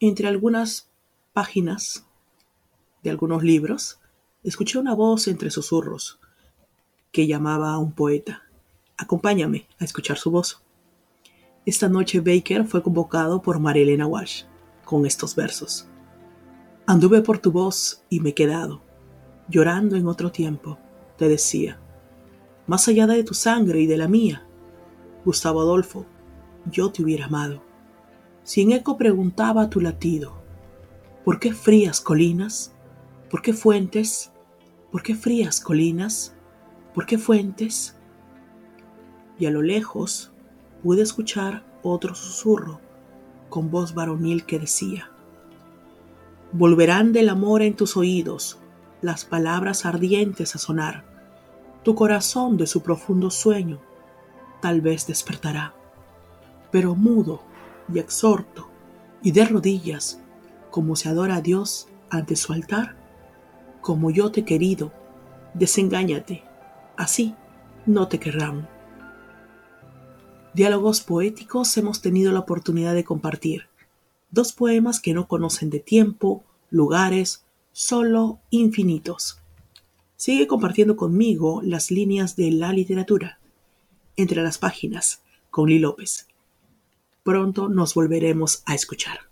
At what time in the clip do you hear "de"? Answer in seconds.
3.02-3.10, 23.08-23.24, 23.88-23.96, 52.56-52.66, 59.32-59.44, 72.94-73.04, 75.70-75.80, 82.34-82.50